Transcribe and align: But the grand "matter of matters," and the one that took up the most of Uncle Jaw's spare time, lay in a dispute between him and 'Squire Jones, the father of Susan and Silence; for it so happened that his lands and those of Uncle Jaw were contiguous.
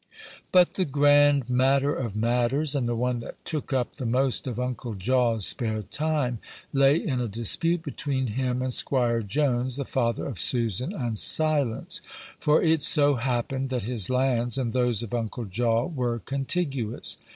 But 0.51 0.73
the 0.73 0.85
grand 0.85 1.47
"matter 1.47 1.93
of 1.93 2.15
matters," 2.15 2.73
and 2.73 2.87
the 2.87 2.95
one 2.95 3.19
that 3.19 3.35
took 3.45 3.71
up 3.71 3.93
the 3.97 4.05
most 4.07 4.47
of 4.47 4.59
Uncle 4.59 4.95
Jaw's 4.95 5.45
spare 5.45 5.83
time, 5.83 6.39
lay 6.73 6.95
in 6.97 7.21
a 7.21 7.27
dispute 7.27 7.83
between 7.83 8.25
him 8.25 8.63
and 8.63 8.73
'Squire 8.73 9.21
Jones, 9.21 9.75
the 9.75 9.85
father 9.85 10.25
of 10.25 10.39
Susan 10.39 10.91
and 10.91 11.19
Silence; 11.19 12.01
for 12.39 12.63
it 12.63 12.81
so 12.81 13.13
happened 13.17 13.69
that 13.69 13.83
his 13.83 14.09
lands 14.09 14.57
and 14.57 14.73
those 14.73 15.03
of 15.03 15.13
Uncle 15.13 15.45
Jaw 15.45 15.85
were 15.85 16.17
contiguous. 16.17 17.15